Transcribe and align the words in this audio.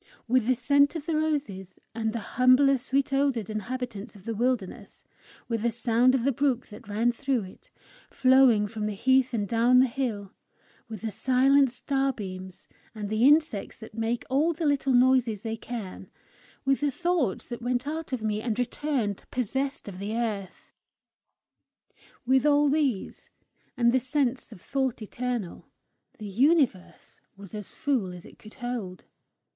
With 0.27 0.47
the 0.47 0.55
scent 0.55 0.95
of 0.95 1.05
the 1.05 1.15
roses 1.15 1.77
and 1.93 2.11
the 2.11 2.19
humbler 2.33 2.79
sweet 2.79 3.13
odoured 3.13 3.51
inhabitants 3.51 4.15
of 4.15 4.25
the 4.25 4.33
wilderness; 4.33 5.05
with 5.47 5.61
the 5.61 5.69
sound 5.69 6.15
of 6.15 6.23
the 6.23 6.31
brook 6.31 6.65
that 6.69 6.87
ran 6.87 7.11
through 7.11 7.43
it, 7.43 7.69
flowing 8.09 8.65
from 8.67 8.87
the 8.87 8.95
heath 8.95 9.31
and 9.31 9.47
down 9.47 9.77
the 9.77 9.85
hill; 9.85 10.33
with 10.89 11.01
the 11.01 11.11
silent 11.11 11.69
starbeams, 11.69 12.67
and 12.95 13.09
the 13.09 13.27
insects 13.27 13.77
that 13.77 13.93
make 13.93 14.23
all 14.27 14.53
the 14.53 14.65
little 14.65 14.91
noises 14.93 15.43
they 15.43 15.55
can; 15.55 16.09
with 16.65 16.79
the 16.81 16.89
thoughts 16.89 17.45
that 17.45 17.61
went 17.61 17.85
out 17.85 18.11
of 18.11 18.23
me, 18.23 18.41
and 18.41 18.57
returned 18.57 19.23
possessed 19.29 19.87
of 19.87 19.99
the 19.99 20.15
earth; 20.17 20.73
with 22.25 22.43
all 22.43 22.69
these, 22.69 23.29
and 23.77 23.91
the 23.93 23.99
sense 23.99 24.51
of 24.51 24.59
thought 24.61 24.99
eternal, 25.03 25.67
the 26.17 26.25
universe 26.27 27.21
was 27.37 27.53
full 27.69 28.11
as 28.11 28.25
it 28.25 28.39
could 28.39 28.55
hold. 28.55 29.03